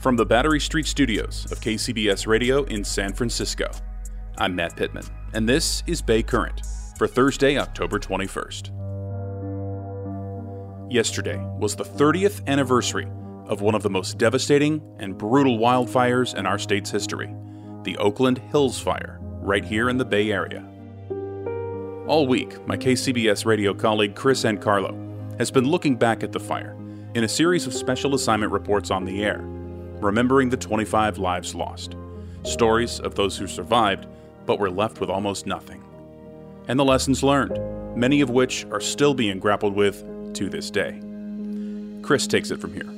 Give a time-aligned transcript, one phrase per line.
[0.00, 3.70] From the Battery Street Studios of KCBS Radio in San Francisco,
[4.38, 6.62] I'm Matt Pittman, and this is Bay Current
[6.96, 8.70] for Thursday, October 21st.
[10.90, 13.10] Yesterday was the 30th anniversary
[13.44, 17.34] of one of the most devastating and brutal wildfires in our state's history
[17.82, 20.66] the Oakland Hills Fire, right here in the Bay Area.
[22.06, 26.74] All week, my KCBS radio colleague Kris Ankarlo has been looking back at the fire
[27.14, 29.44] in a series of special assignment reports on the air,
[30.02, 31.96] remembering the 25 lives lost,
[32.44, 34.06] stories of those who survived
[34.46, 35.82] but were left with almost nothing,
[36.68, 37.58] and the lessons learned,
[37.96, 41.00] many of which are still being grappled with to this day.
[42.02, 42.90] Kris takes it from here.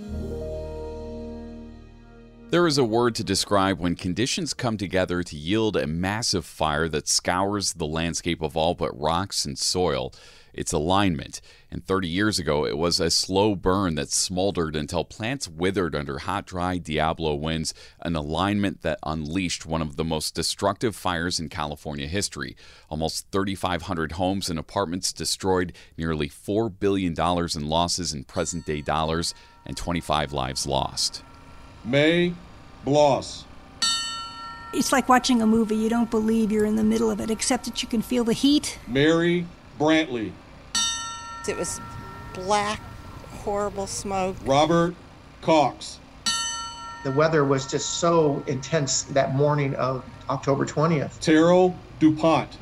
[2.50, 6.86] There is a word to describe when conditions come together to yield a massive fire
[6.90, 10.12] that scours the landscape of all but rocks and soil.
[10.52, 11.40] It's alignment.
[11.70, 16.18] And 30 years ago, it was a slow burn that smoldered until plants withered under
[16.18, 21.48] hot, dry Diablo winds, an alignment that unleashed one of the most destructive fires in
[21.48, 22.56] California history.
[22.90, 29.34] Almost 3,500 homes and apartments destroyed, nearly $4 billion in losses in present day dollars,
[29.64, 31.22] and 25 lives lost.
[31.84, 32.34] May
[32.84, 33.44] Bloss.
[34.74, 35.76] It's like watching a movie.
[35.76, 38.32] You don't believe you're in the middle of it, except that you can feel the
[38.32, 38.78] heat.
[38.88, 39.46] Mary
[39.78, 40.32] Brantley.
[41.48, 41.80] It was
[42.34, 42.80] black,
[43.44, 44.36] horrible smoke.
[44.44, 44.94] Robert
[45.40, 45.98] Cox.
[47.02, 51.18] The weather was just so intense that morning of October 20th.
[51.18, 52.58] Terrell DuPont.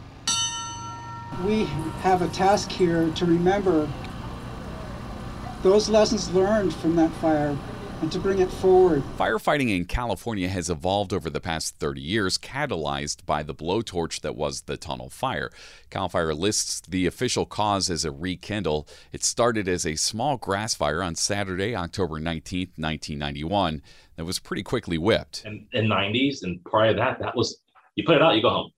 [1.45, 1.65] We
[2.03, 3.87] have a task here to remember
[5.63, 7.57] those lessons learned from that fire
[8.01, 9.03] and to bring it forward.
[9.19, 14.37] Firefighting in California has evolved over the past 30 years, catalyzed by the blowtorch that
[14.37, 15.51] was the tunnel fire.
[15.91, 18.89] CAL FIRE lists the official cause as a rekindle.
[19.13, 23.83] It started as a small grass fire on Saturday, October 19, 1991,
[24.17, 25.45] that was pretty quickly whipped.
[25.45, 27.61] In the 90s and prior to that, that was
[27.97, 28.71] you put it out, you go home.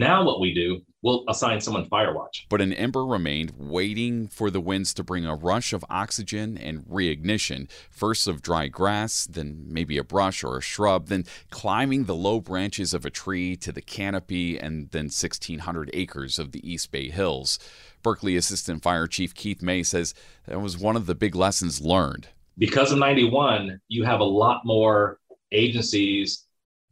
[0.00, 2.46] Now what we do, we'll assign someone fire watch.
[2.48, 6.86] But an ember remained, waiting for the winds to bring a rush of oxygen and
[6.86, 7.70] reignition.
[7.90, 12.40] First of dry grass, then maybe a brush or a shrub, then climbing the low
[12.40, 17.10] branches of a tree to the canopy, and then 1,600 acres of the East Bay
[17.10, 17.58] Hills.
[18.02, 20.14] Berkeley Assistant Fire Chief Keith May says
[20.46, 22.28] that was one of the big lessons learned.
[22.56, 25.18] Because of 91, you have a lot more
[25.52, 26.46] agencies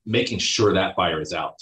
[0.05, 1.57] making sure that fire is out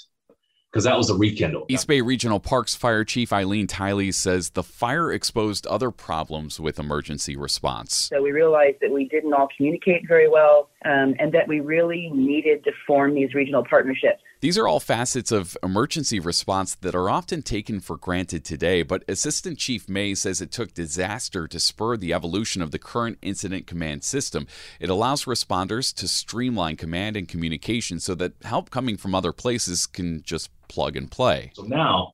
[0.76, 1.64] because that was a rekindle.
[1.68, 6.78] East Bay Regional Parks Fire Chief Aileen Theile says the fire exposed other problems with
[6.78, 7.94] emergency response.
[7.94, 12.10] So we realized that we didn't all communicate very well um, and that we really
[12.12, 14.20] needed to form these regional partnerships.
[14.40, 19.02] These are all facets of emergency response that are often taken for granted today, but
[19.08, 23.66] Assistant Chief May says it took disaster to spur the evolution of the current incident
[23.66, 24.46] command system.
[24.78, 29.86] It allows responders to streamline command and communication so that help coming from other places
[29.86, 31.52] can just plug and play.
[31.54, 32.12] So now,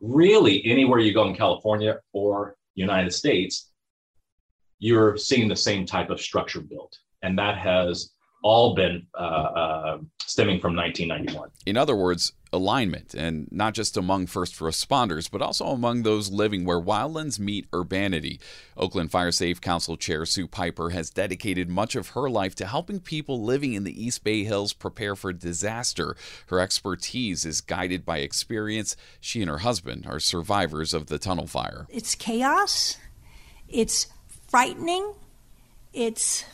[0.00, 3.70] really, anywhere you go in California or United States,
[4.78, 6.96] you're seeing the same type of structure built.
[7.22, 8.12] And that has
[8.42, 11.50] all been uh, uh, stemming from 1991.
[11.66, 16.64] In other words, alignment, and not just among first responders, but also among those living
[16.64, 18.40] where wildlands meet urbanity.
[18.76, 23.00] Oakland Fire Safe Council Chair Sue Piper has dedicated much of her life to helping
[23.00, 26.16] people living in the East Bay Hills prepare for disaster.
[26.46, 28.96] Her expertise is guided by experience.
[29.20, 31.86] She and her husband are survivors of the tunnel fire.
[31.90, 32.96] It's chaos,
[33.68, 34.06] it's
[34.48, 35.14] frightening,
[35.92, 36.44] it's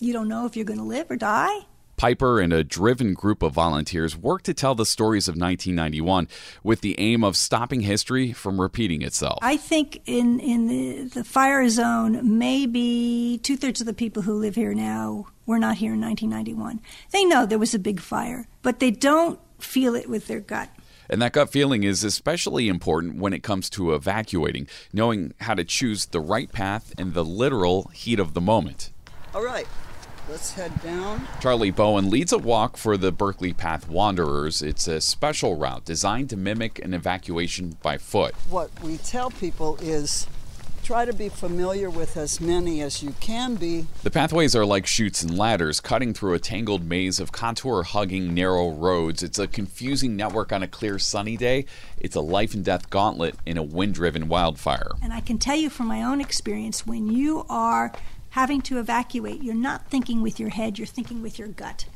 [0.00, 1.66] you don't know if you're going to live or die.
[2.00, 6.28] Piper and a driven group of volunteers worked to tell the stories of 1991
[6.64, 9.38] with the aim of stopping history from repeating itself.
[9.42, 14.32] I think in, in the, the fire zone, maybe two thirds of the people who
[14.32, 16.80] live here now were not here in 1991.
[17.10, 20.70] They know there was a big fire, but they don't feel it with their gut.
[21.10, 25.64] And that gut feeling is especially important when it comes to evacuating, knowing how to
[25.64, 28.90] choose the right path in the literal heat of the moment.
[29.34, 29.66] All right,
[30.30, 31.26] let's head down.
[31.40, 34.62] Charlie Bowen leads a walk for the Berkeley Path Wanderers.
[34.62, 38.34] It's a special route designed to mimic an evacuation by foot.
[38.48, 40.28] What we tell people is
[40.84, 43.86] try to be familiar with as many as you can be.
[44.04, 48.32] The pathways are like chutes and ladders, cutting through a tangled maze of contour hugging
[48.32, 49.24] narrow roads.
[49.24, 51.64] It's a confusing network on a clear sunny day.
[51.98, 54.92] It's a life and death gauntlet in a wind driven wildfire.
[55.02, 57.92] And I can tell you from my own experience when you are
[58.30, 61.86] having to evacuate, you're not thinking with your head, you're thinking with your gut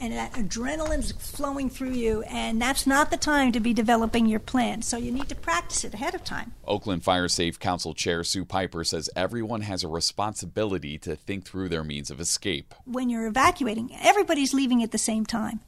[0.00, 4.40] and that adrenaline's flowing through you, and that's not the time to be developing your
[4.40, 4.82] plan.
[4.82, 6.52] So you need to practice it ahead of time.
[6.66, 11.68] Oakland Fire Safe Council Chair Sue Piper says everyone has a responsibility to think through
[11.68, 12.74] their means of escape.
[12.84, 15.60] When you're evacuating, everybody's leaving at the same time.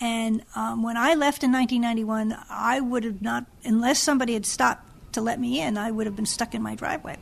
[0.00, 5.12] And um, when I left in 1991, I would have not, unless somebody had stopped
[5.12, 7.16] to let me in, I would have been stuck in my driveway.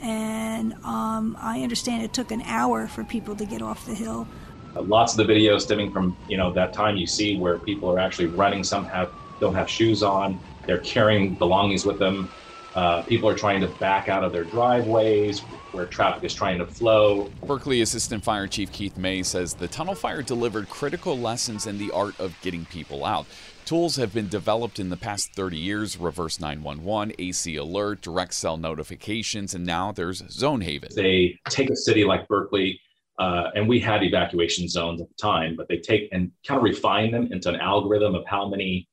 [0.00, 4.26] And um, I understand it took an hour for people to get off the hill.
[4.74, 7.98] Lots of the videos stemming from you know that time you see where people are
[7.98, 8.62] actually running.
[8.62, 9.10] Some have
[9.40, 10.38] don't have shoes on.
[10.66, 12.30] They're carrying belongings with them.
[12.74, 15.40] Uh, people are trying to back out of their driveways
[15.72, 17.30] where traffic is trying to flow.
[17.46, 21.90] Berkeley Assistant Fire Chief Keith May says the tunnel fire delivered critical lessons in the
[21.90, 23.26] art of getting people out.
[23.64, 28.56] Tools have been developed in the past 30 years reverse 911, AC alert, direct cell
[28.56, 30.92] notifications, and now there's Zonehaven.
[30.94, 32.80] They take a city like Berkeley
[33.20, 36.64] uh, and we had evacuation zones at the time, but they take and kind of
[36.64, 38.88] refine them into an algorithm of how many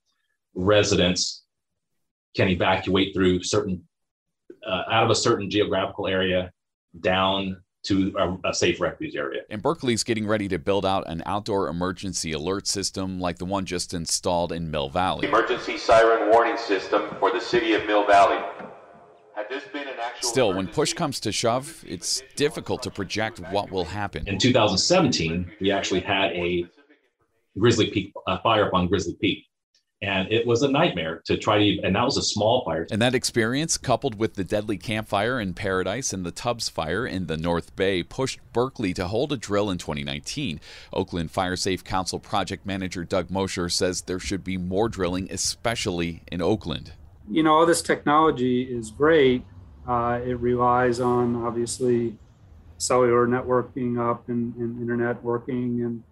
[0.54, 1.44] residents
[2.38, 3.84] can evacuate through certain
[4.66, 6.52] uh, out of a certain geographical area
[7.02, 9.42] down to a, a, safe refuge area.
[9.50, 13.66] And Berkeley's getting ready to build out an outdoor emergency alert system like the one
[13.66, 15.28] just installed in Mill Valley.
[15.28, 18.40] Emergency siren warning system for the city of Mill Valley.
[20.22, 24.28] Still, when push comes to shove, it's difficult to project what will happen.
[24.28, 26.66] In 2017, we actually had a
[27.58, 29.46] Grizzly Peak uh, fire up on Grizzly Peak.
[30.02, 32.86] And it was a nightmare to try to, and that was a small fire.
[32.92, 37.08] And that experience, coupled with the deadly Camp Fire in Paradise and the Tubbs fire
[37.08, 40.60] in the North Bay, pushed Berkeley to hold a drill in 2019.
[40.94, 46.22] Oakland Fire Safe Council project manager Doug Mosher says there should be more drilling, especially
[46.32, 46.94] in Oakland
[47.30, 49.44] you know, all this technology is great.
[49.88, 52.18] Uh, it relies on obviously
[52.78, 55.82] cellular network being up and, and, internet working.
[55.82, 56.04] And,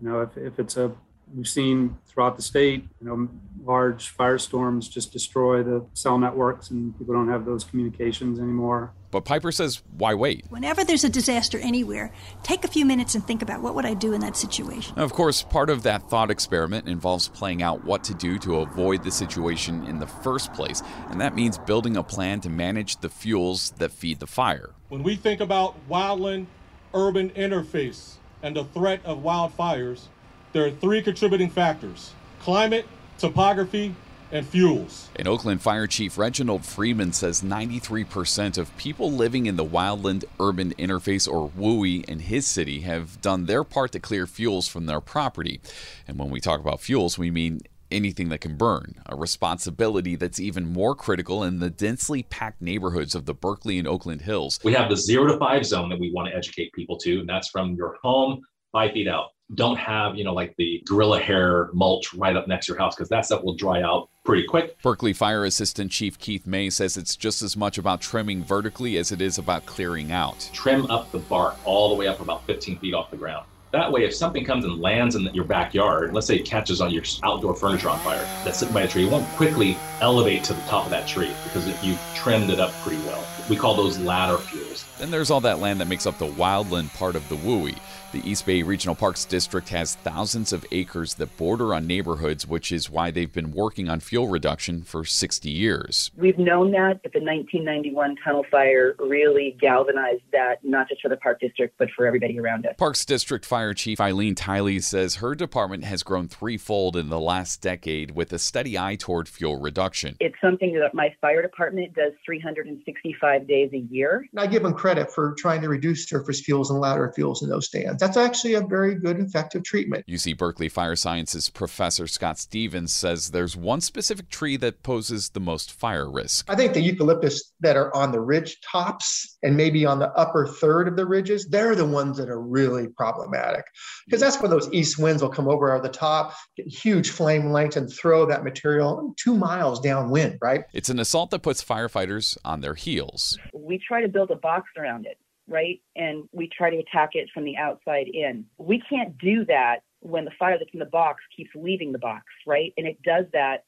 [0.00, 0.92] you know, if, if it's a,
[1.34, 3.28] we've seen throughout the state, you know,
[3.64, 8.92] large firestorms just destroy the cell networks and people don't have those communications anymore.
[9.10, 10.44] But Piper says, why wait?
[10.50, 12.12] Whenever there's a disaster anywhere,
[12.42, 14.98] take a few minutes and think about what would I do in that situation.
[14.98, 19.04] Of course, part of that thought experiment involves playing out what to do to avoid
[19.04, 23.08] the situation in the first place, and that means building a plan to manage the
[23.08, 24.70] fuels that feed the fire.
[24.88, 26.46] When we think about wildland
[26.92, 30.08] urban interface and the threat of wildfires,
[30.56, 32.86] there are three contributing factors climate,
[33.18, 33.94] topography,
[34.32, 35.10] and fuels.
[35.14, 40.72] And Oakland Fire Chief Reginald Freeman says 93% of people living in the wildland urban
[40.78, 45.02] interface or WUI in his city have done their part to clear fuels from their
[45.02, 45.60] property.
[46.08, 50.40] And when we talk about fuels, we mean anything that can burn, a responsibility that's
[50.40, 54.58] even more critical in the densely packed neighborhoods of the Berkeley and Oakland Hills.
[54.64, 57.28] We have the zero to five zone that we want to educate people to, and
[57.28, 58.40] that's from your home
[58.72, 62.66] five feet out don't have, you know, like the gorilla hair mulch right up next
[62.66, 64.80] to your house because that stuff will dry out pretty quick.
[64.82, 69.12] Berkeley Fire Assistant Chief Keith May says it's just as much about trimming vertically as
[69.12, 70.50] it is about clearing out.
[70.52, 73.46] Trim up the bark all the way up about 15 feet off the ground.
[73.72, 76.90] That way, if something comes and lands in your backyard, let's say it catches on
[76.90, 80.54] your outdoor furniture on fire that's sitting by a tree, it won't quickly elevate to
[80.54, 83.24] the top of that tree because you've trimmed it up pretty well.
[83.48, 84.84] We call those ladder fuels.
[84.98, 87.78] Then there's all that land that makes up the wildland part of the WUI.
[88.12, 92.72] The East Bay Regional Parks District has thousands of acres that border on neighborhoods, which
[92.72, 96.10] is why they've been working on fuel reduction for 60 years.
[96.16, 101.16] We've known that, but the 1991 tunnel fire really galvanized that, not just for the
[101.16, 102.74] Park District, but for everybody around us.
[102.78, 107.60] Parks District Fire Chief Aileen Theile says her department has grown threefold in the last
[107.60, 110.16] decade with a steady eye toward fuel reduction.
[110.20, 114.26] It's something that my fire department does 365 five days a year.
[114.32, 117.48] And I give them credit for trying to reduce surface fuels and ladder fuels in
[117.48, 118.00] those stands.
[118.00, 120.06] That's actually a very good, effective treatment.
[120.06, 125.40] UC Berkeley Fire Sciences professor Scott Stevens says there's one specific tree that poses the
[125.40, 126.50] most fire risk.
[126.50, 130.46] I think the eucalyptus that are on the ridge tops and maybe on the upper
[130.46, 133.64] third of the ridges, they're the ones that are really problematic
[134.06, 137.76] because that's when those east winds will come over the top, get huge flame lengths,
[137.76, 140.64] and throw that material two miles downwind, right?
[140.72, 143.25] It's an assault that puts firefighters on their heels.
[143.52, 145.18] We try to build a box around it,
[145.48, 145.80] right?
[145.94, 148.44] And we try to attack it from the outside in.
[148.58, 152.24] We can't do that when the fire that's in the box keeps leaving the box,
[152.46, 152.72] right?
[152.76, 153.64] And it does that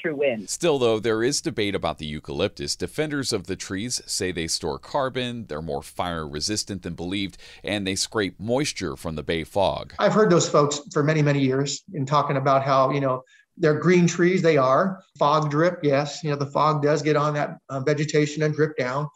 [0.00, 0.48] through wind.
[0.48, 2.76] Still, though, there is debate about the eucalyptus.
[2.76, 7.86] Defenders of the trees say they store carbon, they're more fire resistant than believed, and
[7.86, 9.94] they scrape moisture from the bay fog.
[9.98, 13.22] I've heard those folks for many, many years in talking about how, you know,
[13.56, 15.02] they're green trees, they are.
[15.18, 16.22] Fog drip, yes.
[16.24, 19.08] You know, the fog does get on that uh, vegetation and drip down,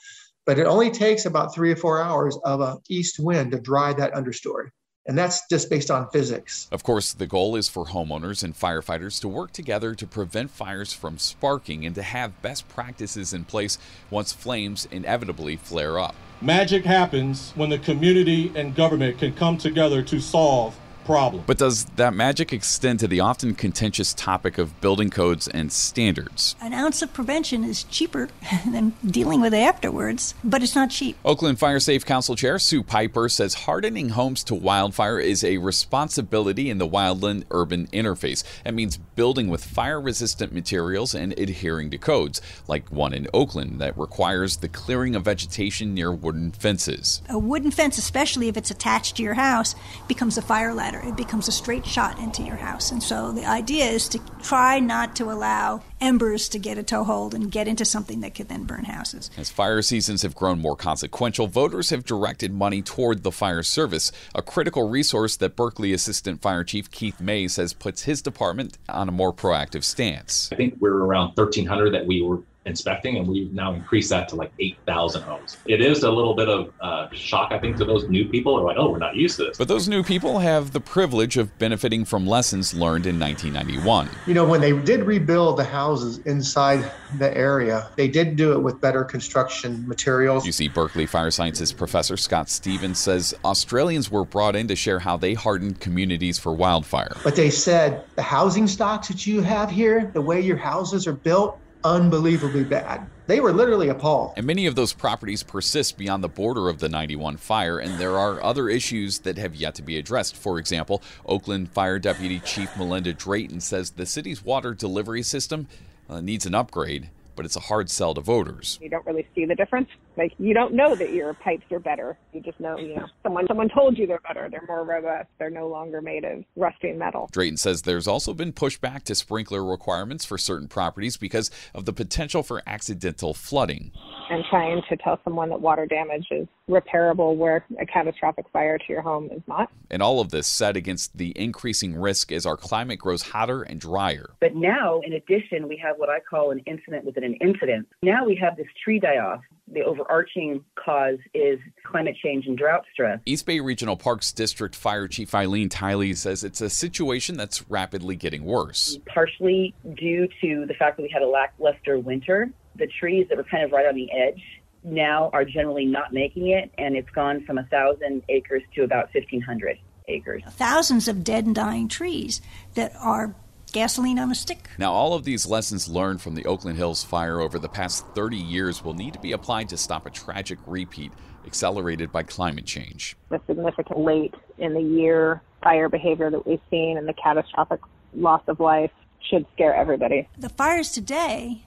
[0.46, 3.92] but it only takes about three or four hours of a east wind to dry
[3.94, 4.68] that understory.
[5.06, 6.66] And that's just based on physics.
[6.72, 10.94] Of course, the goal is for homeowners and firefighters to work together to prevent fires
[10.94, 13.76] from sparking and to have best practices in place
[14.10, 16.14] once flames inevitably flare up.
[16.40, 20.74] Magic happens when the community and government can come together to solve
[21.04, 21.44] problem.
[21.46, 26.56] But does that magic extend to the often contentious topic of building codes and standards?
[26.61, 28.28] An ounce of prevention is cheaper
[28.66, 31.16] than dealing with it afterwards, but it's not cheap.
[31.25, 36.70] Oakland Fire Safe Council Chair Sue Piper says hardening homes to wildfire is a responsibility
[36.70, 38.42] in the wildland urban interface.
[38.64, 43.80] That means building with fire resistant materials and adhering to codes, like one in Oakland
[43.80, 47.23] that requires the clearing of vegetation near wooden fences.
[47.28, 49.75] A wooden fence, especially if it's attached to your house,
[50.08, 51.08] becomes a fire ladder ladder.
[51.08, 52.90] It becomes a straight shot into your house.
[52.90, 57.34] And so the idea is to try not to allow embers to get a toehold
[57.34, 59.30] and get into something that could then burn houses.
[59.36, 64.12] As fire seasons have grown more consequential, voters have directed money toward the fire service,
[64.34, 69.08] a critical resource that Berkeley Assistant Fire Chief Keith May says puts his department on
[69.08, 70.50] a more proactive stance.
[70.52, 74.37] I think we're around 1,300 that we were inspecting, and we've now increased that to
[74.37, 75.59] like 8,000 homes.
[75.66, 78.56] It is a little bit of uh, shock, I think, to those new people.
[78.56, 79.59] They're like, oh, we're not used to this.
[79.59, 84.09] But those new people have the privilege of benefiting from lessons learned in 1991.
[84.26, 88.62] You know, when they did rebuild the houses inside the area, they did do it
[88.62, 90.47] with better construction materials.
[90.47, 95.16] UC Berkeley Fire Sciences professor Scott Stevens says Australians were brought in to share how
[95.16, 97.16] they hardened communities for wildfire.
[97.23, 101.12] But they said the housing stocks that you have here, the way your houses are
[101.12, 103.06] built, unbelievably bad.
[103.26, 104.34] They were literally appalled.
[104.36, 108.18] And many of those properties persist beyond the border of the 91 fire, and there
[108.18, 110.36] are other issues that have yet to be addressed.
[110.36, 115.68] For example, Oakland Fire Deputy Chief Melinda Drayton says the city's water delivery system
[116.08, 118.78] uh, needs an upgrade but it's a hard sell to voters.
[118.82, 119.88] You don't really see the difference.
[120.16, 122.18] Like you don't know that your pipes are better.
[122.33, 124.49] You just know, you know, someone someone told you they're better.
[124.50, 125.28] They're more robust.
[125.38, 127.28] They're no longer made of rusty metal.
[127.33, 131.92] Drayton says there's also been pushback to sprinkler requirements for certain properties because of the
[131.92, 133.92] potential for accidental flooding.
[134.30, 138.85] And trying to tell someone that water damage is repairable where a catastrophic fire to
[138.88, 139.71] your home is not.
[139.90, 143.78] And all of this set against the increasing risk as our climate grows hotter and
[143.78, 144.30] drier.
[144.40, 147.87] But now, in addition, we have what I call an incident within an incident.
[148.02, 149.40] Now we have this tree die off.
[149.66, 153.21] The overarching cause is climate change and drought stress.
[153.25, 158.14] East Bay Regional Parks District Fire Chief Aileen Theile says it's a situation that's rapidly
[158.14, 158.99] getting worse.
[159.06, 163.44] Partially due to the fact that we had a lackluster winter, the trees that were
[163.44, 164.42] kind of right on the edge
[164.85, 169.11] now are generally not making it, and it's gone from a thousand acres to about
[169.12, 169.78] fifteen hundred
[170.09, 170.42] acres.
[170.50, 172.42] Thousands of dead and dying trees
[172.75, 173.35] that are
[173.74, 174.70] gasoline on a stick.
[174.78, 178.36] Now, all of these lessons learned from the Oakland Hills fire over the past 30
[178.36, 181.12] years will need to be applied to stop a tragic repeat
[181.44, 183.16] accelerated by climate change.
[183.28, 187.80] The significant late in the year fire behavior that we've seen and the catastrophic
[188.14, 188.92] loss of life
[189.28, 190.28] should scare everybody.
[190.38, 191.66] The fires today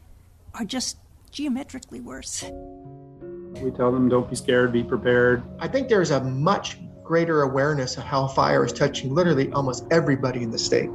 [0.53, 0.97] are just
[1.31, 2.43] geometrically worse.
[3.61, 5.43] We tell them don't be scared, be prepared.
[5.59, 10.43] I think there's a much greater awareness of how fire is touching literally almost everybody
[10.43, 10.89] in the state.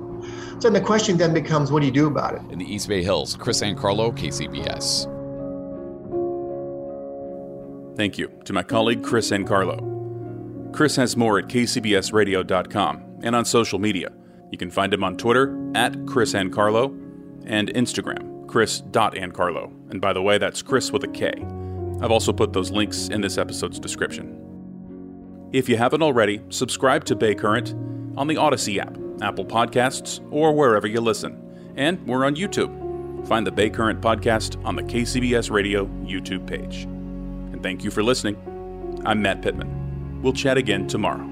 [0.60, 2.42] So the question then becomes what do you do about it?
[2.50, 5.08] In the East Bay Hills, Kris Ankarlo, KCBS.
[7.96, 10.72] Thank you to my colleague Kris Ankarlo.
[10.72, 14.10] Kris has more at kcbsradio.com and on social media.
[14.50, 16.98] You can find him on Twitter at Kris Ankarlo
[17.46, 19.72] and Instagram, chris.ancarlo.
[19.90, 21.32] And by the way, that's Kris with a K.
[22.00, 24.38] I've also put those links in this episode's description.
[25.52, 27.74] If you haven't already, subscribe to Bay Current
[28.16, 31.72] on the Odyssey app, Apple Podcasts, or wherever you listen.
[31.76, 33.26] And we're on YouTube.
[33.26, 36.84] Find the Bay Current podcast on the KCBS Radio YouTube page.
[36.84, 38.36] And thank you for listening.
[39.06, 40.20] I'm Matt Pittman.
[40.22, 41.31] We'll chat again tomorrow.